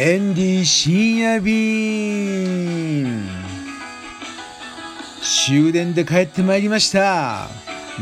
[0.00, 3.28] エンディ深夜便
[5.20, 7.48] 終電で帰ってまいりました。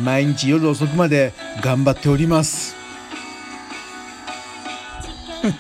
[0.05, 1.33] 毎日夜遅くまで
[1.63, 2.77] 頑張っております。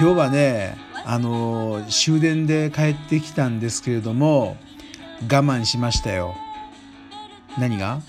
[0.00, 4.56] 今日はねあの終電で帰ってきたんですけれども
[5.24, 6.34] 我慢しましたよ。
[7.58, 8.00] 何が？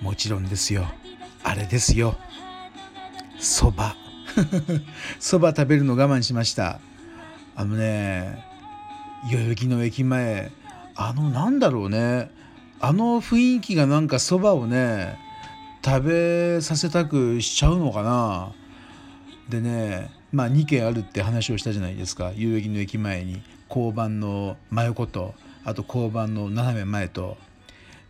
[0.00, 0.86] もちろんですよ。
[1.42, 2.16] あれですよ。
[3.38, 4.03] そば。
[5.18, 6.80] そば食べるの我慢しました。
[7.56, 8.44] あのね
[9.30, 10.50] 代々木の駅前
[10.94, 12.30] あのなんだろうね。
[12.80, 15.18] あの雰囲気がなんかそばをね
[15.84, 18.52] 食べさせたくしちゃうのかな。
[19.48, 22.32] でねまあ2軒あるって話をしたじゃないですか。
[22.36, 23.42] 代々木の駅前に。
[23.70, 27.36] 交番の真横とあと交番の斜め前と。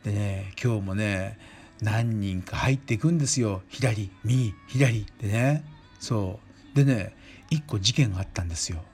[0.04, 1.38] でね今日もね
[1.80, 3.62] 何人か入っていくんですよ。
[3.70, 5.00] 左右左。
[5.00, 5.64] ってね
[6.04, 6.38] そ
[6.74, 6.76] う。
[6.76, 7.14] でね
[7.48, 8.84] 一個事件があったんですよ。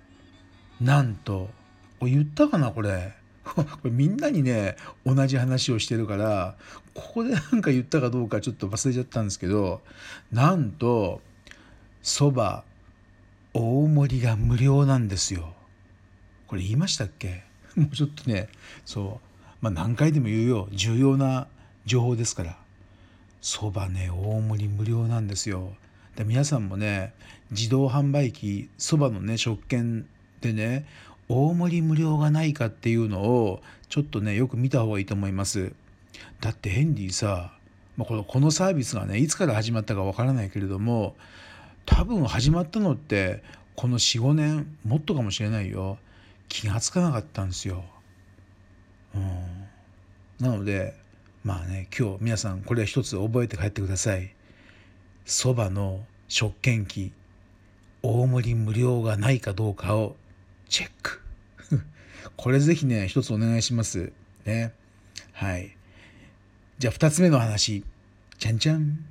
[0.81, 1.51] なんと
[2.01, 3.17] 言ったかなこれ。
[3.45, 6.57] これみんなにね同じ話をしてるから
[6.95, 9.83] ここで 何か言ったかどうかちょっと忘れちゃったんですけど
[10.31, 11.21] なんと
[12.01, 12.63] そば
[13.55, 15.53] 大盛りが無料なんですよ。
[16.47, 17.43] これ言いましたっけ？
[17.75, 18.49] もうちょっとね
[18.85, 19.29] そう。
[19.61, 20.69] まあ何回でも言うよ。
[20.71, 21.49] 重要な
[21.87, 22.57] 情報ですから。
[23.41, 25.75] そばね大盛り無料なんですよ。
[26.21, 27.15] で皆さんもね
[27.51, 30.07] 自動販売機そばのね食券
[30.43, 30.85] でね
[31.31, 35.73] 大盛り無料がないかっていうのをちょっとねよく見た方がいいと思います
[36.43, 37.55] だってヘンリーさ、
[37.97, 41.17] まあ、このこのサービスがねいつから始まったかわからないけれども
[41.87, 43.43] 多分始まったのって
[43.75, 45.97] この45年もっとかもしれないよ
[46.51, 47.83] 気が付かなかったんですよ。
[49.15, 50.95] うん、なので
[51.45, 54.35] まあね今日皆さんこれは一つ覚えて帰ってください。
[55.25, 57.13] そばの食券機
[58.03, 60.17] 大盛り無料がないかどうかを
[60.69, 61.21] チェック。
[62.37, 64.13] これぜひね一つお願いします。
[64.47, 64.73] ね。
[65.33, 65.77] はい。
[66.79, 67.85] じゃあ2つ目の話。
[68.39, 69.05] じゃんじゃん。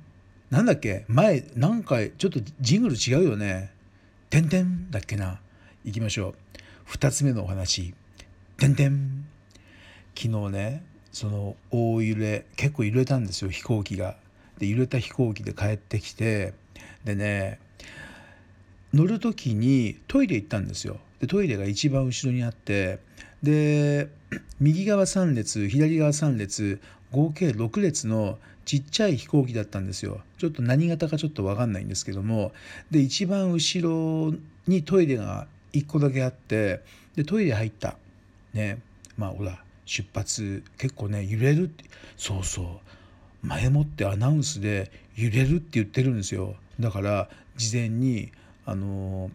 [0.48, 1.04] なんだっけ？
[1.08, 3.70] 前何回ちょっとジングル違うよね
[4.30, 5.40] 「てんてん」だっけな？
[5.84, 6.34] 行きましょ
[6.88, 6.90] う。
[6.90, 7.94] 2つ目のお話
[8.56, 9.26] 「てんてん」
[10.18, 14.16] 昨日ねその大揺れ結構揺れたんですよ飛行機が。
[14.56, 16.54] で揺れた飛行機で帰ってきて
[17.04, 17.58] でね
[18.92, 20.98] 乗る時にトイレ行ったんですよ。
[21.20, 22.98] でトイレが一番後ろにあって
[23.42, 24.08] で
[24.60, 26.80] 右側3列左側3列
[27.12, 30.20] 合計6列のちっちゃい飛行機だったんですよ。
[30.38, 32.52] ちょっと何型かちょっと分かんないんですけども。
[32.90, 34.34] で一番後ろ
[34.66, 36.80] にトイレが1個だけあって
[37.16, 37.96] でトイレ入った。
[38.52, 38.78] ね。
[39.16, 41.84] まあほら出発結構ね揺れるって。
[42.16, 42.66] そうそう。
[43.42, 48.32] 前もってアナウンスで揺れるって言ってるんですよだから事前に
[48.66, 49.30] あの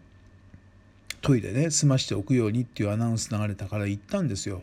[1.26, 4.62] トイレね済ましておくようにっていうアナウンス流れたから行ったんですよ。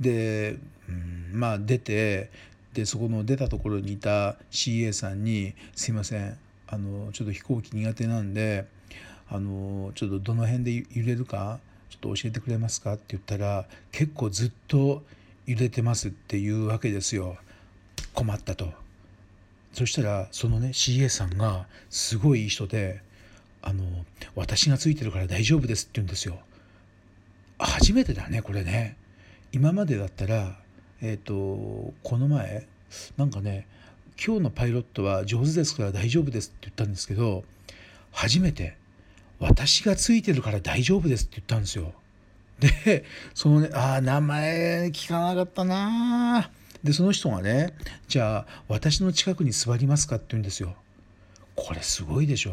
[0.00, 0.56] で、
[0.88, 2.30] うん、まあ出て
[2.72, 8.66] でそこの出たところにいた CA さんに「すいませんあのちょっと飛行機苦手なんで
[9.28, 11.60] あのちょっとどの辺で揺れるか
[11.90, 15.04] ちょっと教えてくれますか?」って言ったら結構ずっと
[15.46, 17.36] 揺れてますっていうわけですよ
[18.18, 18.72] 困ったと。
[19.72, 23.00] そしたらそのね CA さんがすごいいい人で
[23.62, 23.84] あの
[24.34, 26.40] 私がついてるから大丈夫ですって言うんですよ。
[27.60, 28.96] 初めてだねこれね。
[29.52, 30.58] 今までだったら
[31.00, 32.66] えっ、ー、とこの前
[33.16, 33.68] なんかね
[34.24, 37.44] 今日のパイロットは上手ですから大丈夫ですって言ったんですけど
[38.10, 38.76] 初めて
[39.38, 41.92] 私がついてるから大丈夫ですって言ったんですよ。
[42.58, 43.04] で
[43.34, 46.50] そのねああ名前聞かなかったな
[46.82, 47.74] でその人がね
[48.06, 50.74] じゃあ私の近くに座りますかって言うんですよ。
[51.56, 52.52] これすごいでしょ。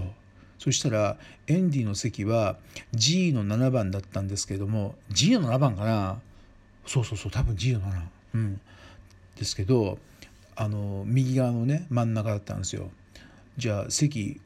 [0.57, 2.57] そしたらエンディの席は
[2.93, 6.19] G の7番だったんですけども G の7番かな。
[6.87, 8.01] そうそうそう多分 G の7
[8.35, 8.61] うん。
[9.37, 9.99] ですけど
[10.55, 12.89] あの右側のね真ん中だったんですよ。
[13.57, 14.41] じゃあ席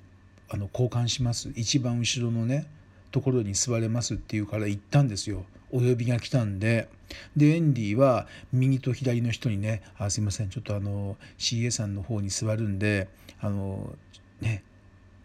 [0.50, 1.51] あの交換します。
[1.56, 2.68] 一番後ろのね
[3.12, 5.45] ところに座れますっていうから行ったんですよ。
[5.71, 6.88] お呼びが来たんで
[7.36, 13.07] でエンディは右と左の人にね「あすいませんちょっとあの CA さんの方に座るんで
[13.39, 13.95] あの
[14.42, 14.63] ね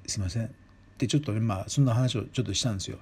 [0.07, 0.55] すいません
[0.99, 2.99] でちょっとねまあそんな話をちょっとしたんですよ。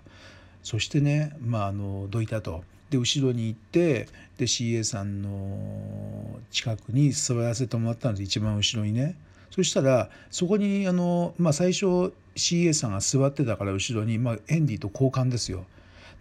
[0.62, 2.64] そしてねまああのどいたと。
[2.90, 4.06] で後ろに行って
[4.36, 9.16] で CA さんの近くに座らせてもらったんです一番後ろにね。
[9.50, 15.64] そしたらそこにあの、まあ、最初 CA さんが座ってたから後ろに、まあ、エンディと交換ですよ。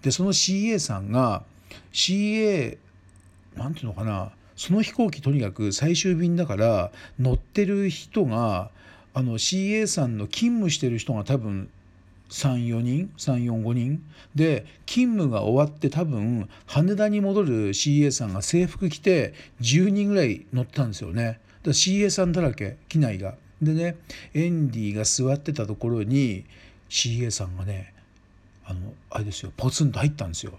[0.01, 1.43] でその CA さんが
[1.93, 2.77] CA
[3.55, 8.69] なんていうのかなその飛行機とにかく最終便だから乗ってる人が
[9.13, 11.69] あの CA さんの勤務してる人が多分
[12.29, 14.03] 34人345人。
[14.35, 21.39] で勤務が終わって多分羽田に戻る CA さんが制服着て10人ぐらい乗ってたんですよね。
[21.63, 23.35] だ CA さんだらけ機内が。
[23.61, 23.97] でね
[24.33, 26.45] エンディが座ってたところに
[26.89, 27.93] CA さんがね
[28.65, 30.53] あのあれですよポツンと入ったんですよ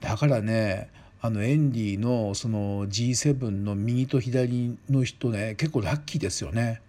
[0.00, 0.90] だからね
[1.22, 6.80] あのエンディのその G7 の右と左の人ね結構ラッキーですよね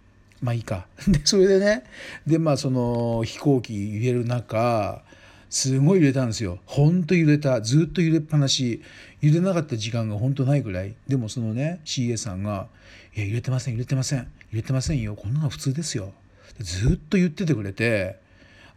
[0.42, 0.86] まあいいか。
[1.08, 1.84] で、それでね、
[2.26, 5.02] で、まあその飛行機揺れる中、
[5.48, 6.58] すごい揺れたんですよ。
[6.66, 7.60] ほんと揺れた。
[7.60, 8.82] ずっと揺れっぱなし。
[9.20, 10.94] 揺れなかった時間がほんとないぐらい。
[11.06, 12.68] でもそのね、CA さんが、
[13.14, 14.20] いや、揺れてません、揺れてません。
[14.50, 15.14] 揺れてませんよ。
[15.14, 16.12] こんなの普通ですよ。
[16.58, 18.18] ずっと言っててくれて、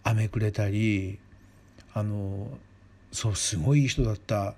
[0.03, 1.17] 雨くれたり、
[1.95, 2.47] あの、
[3.11, 4.53] そう、すごいいい人だった。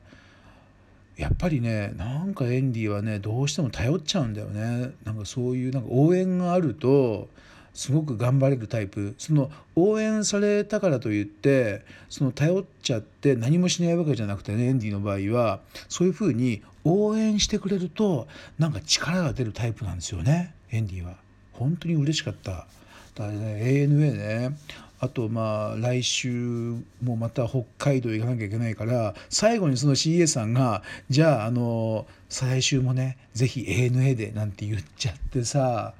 [1.17, 7.27] やっぱりねなんかエンディはねどうしても頼っちゃうんだよねなんかそういうなんか応援があると
[7.73, 18.27] すごく頑張れるタイプその応援されたからといってその頼っちゃって何もしないわけじゃなくてねエンディの場合はそういうふうに応援してくれると
[18.59, 21.15] なんか力が出るタイプなんですよねエンディは。
[21.53, 22.51] 本当に嬉しかった。
[22.51, 24.57] だからね ANA ね
[24.99, 35.93] あとまあ来週もまた北海道行かなきゃいけないから最後にその CA さんがじゃああの再来週もね是非 ANA でなんて言っちゃってさ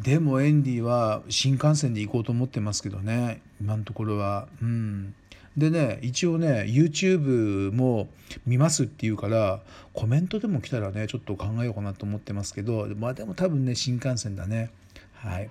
[0.00, 4.48] でもエンディは新幹線で行こうと思ってますけどね今のところは。
[4.60, 5.14] うん。
[5.56, 8.08] でね一応ね YouTube も
[8.44, 9.60] 見ますって言うから
[9.94, 14.70] コメントでも来たらねちょっと考えようかなと思ってますけどまあでも多分ね新幹線だね。
[15.14, 15.50] はい。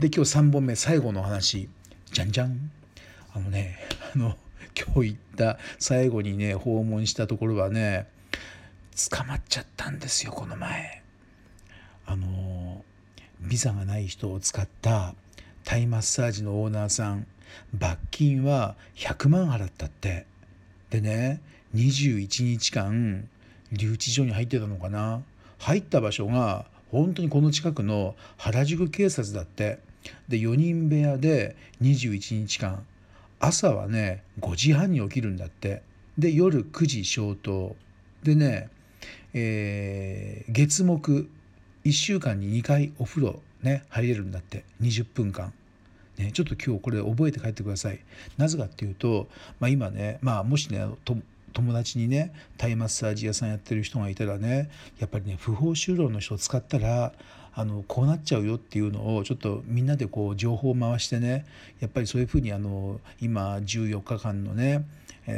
[0.00, 1.68] で今日3本目最後の話。
[2.12, 2.70] じゃんじゃん
[3.34, 3.78] あのね
[4.14, 4.36] あの
[4.76, 8.06] 今日行った最後にね訪問したところはね
[9.10, 11.02] 捕まっちゃったんですよこの前。
[12.06, 12.84] あの
[13.40, 15.14] ビザがない人を使った
[15.62, 17.26] タイマッサージのオーナーさん。
[17.72, 20.26] 罰金は100万払ったって。
[20.90, 21.40] でね
[21.74, 23.28] 21日間
[23.72, 25.22] 留置所に入ってたのかな。
[25.58, 29.78] 入った場所が本当にこの近くの原宿警察だって。
[30.28, 32.84] で4人部屋で21日間。
[33.40, 35.82] 朝はね5時半に起きるんだって。
[36.16, 37.76] で夜9時消灯。
[38.22, 38.68] でね、
[39.34, 41.28] えー、月木
[41.84, 44.64] 1週間に2回お風呂ね入れるんだって。
[44.80, 45.52] 20分間。
[46.18, 48.00] ね、ちょっと今日これ覚えて帰ってください。
[48.36, 49.28] なぜかっていうと、
[49.60, 50.84] まあ、今ね、まあ、もしね
[51.58, 54.70] 友達にねタイマッサージ屋さんやってる人がいたらね
[55.00, 57.12] やっぱりね不法就労の人を使ったら
[57.52, 61.46] あのこうなっちゃうよっていうのをちょっとみんなでこう情報を回してね
[61.80, 64.86] やっぱりそういうふうにあの今14日間のね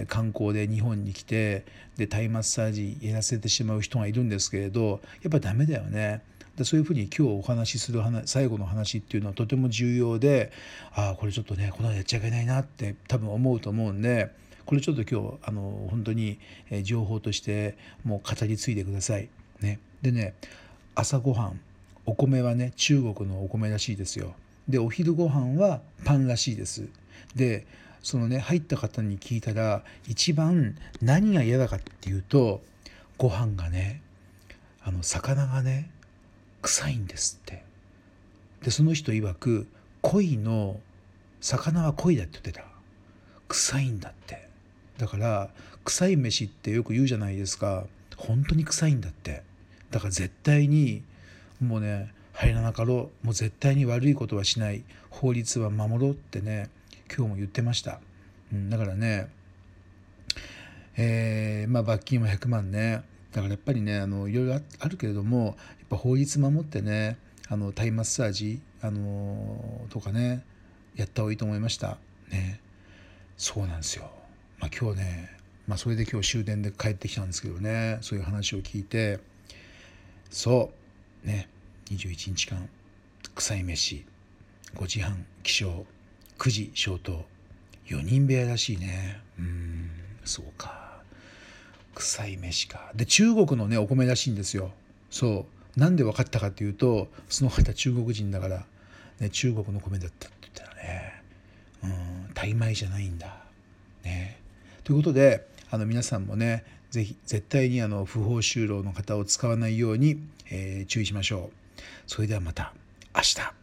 [0.09, 1.65] 観光で日本に来て
[1.97, 6.23] でタイマッサージやらせてしまう人がいるんですけれどやっぱダメだよね。
[6.57, 10.53] でそういうふうに今日お話しする話最後の話っていうのはとても重要で
[10.93, 14.31] ああこれちょっとねこのやっちゃいけないなって多分思うと思うんで
[14.71, 16.39] これちょっと今日あの本当に
[16.85, 19.29] 情報としてもう語り継いでください。
[19.61, 20.35] ね、でね
[20.95, 21.61] 朝ごはん
[22.07, 24.33] お米はね中国のお米らしいですよ。
[24.69, 26.89] でお昼ご飯はパンらしいです。
[27.35, 27.67] で
[28.01, 32.63] そのね入った方に聞いたら一番何が嫌だかっていうと
[33.19, 34.03] ご飯がね
[34.85, 35.91] あの魚がね
[36.63, 37.65] 臭いんですって。
[38.63, 39.67] でその人曰く
[40.03, 40.79] 鯉の
[41.41, 42.65] 魚は鯉だって言ってた。
[43.49, 44.49] 臭いんだって。
[45.01, 45.49] だから
[45.85, 47.87] 臭い飯ってよく言うじゃないですか。
[48.19, 49.43] 本当に臭いんだって。
[49.91, 51.03] だから絶対に
[51.59, 53.27] もうね入らなかろう。
[53.27, 54.85] もう絶対に悪いことはしない。
[55.09, 56.69] 法律は守ろうってね
[57.09, 58.01] 今日も言ってました、
[58.53, 59.29] うん、だからね
[60.97, 63.03] えー、まあ罰金は100万ね。
[63.33, 65.55] だからやっぱりねあのいろいろあるけれどもやっ
[65.89, 67.17] ぱ法律守ってね
[67.49, 70.45] あのタイマッサージ、あのとかね
[70.95, 71.97] やった方がいいと思いました。
[72.31, 72.61] ね。
[73.37, 74.11] そうなんですよ、
[74.61, 75.31] まあ、今日ね、
[75.67, 79.19] まあ、それで今日終電で帰ってきたんですけどねそういう話を聞いて
[80.31, 80.71] そ
[81.25, 81.49] うね
[81.91, 82.69] 21日間
[83.35, 84.05] 臭い飯
[84.77, 85.83] 5時半起床
[86.39, 87.25] 9時消灯
[87.91, 89.21] 4人部屋らしいね。
[89.39, 89.91] うん
[90.25, 91.03] そうか。
[91.95, 92.93] 臭い飯か。
[92.95, 94.71] で中国のねお米らしいんですよ。
[95.11, 95.79] そう。
[95.79, 98.65] なんで分かったかっていうとその方中国人だから、
[99.19, 101.23] ね、中国の米だったって言ったらね
[101.85, 101.87] う
[102.29, 103.45] んタイ米じゃないんだ。
[104.05, 104.40] ね。
[104.85, 110.19] ということであの皆さんもねぜひ絶対にあの不法就労の方を使わないように、
[110.51, 111.81] えー、注意しましょう。
[112.07, 112.73] それではまた
[113.15, 113.60] 明日。